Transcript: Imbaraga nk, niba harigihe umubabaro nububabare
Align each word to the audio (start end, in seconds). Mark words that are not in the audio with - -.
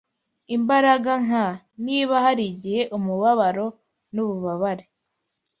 Imbaraga 0.55 1.11
nk, 1.25 1.33
niba 1.85 2.15
harigihe 2.25 2.81
umubabaro 2.97 3.65
nububabare 4.13 4.85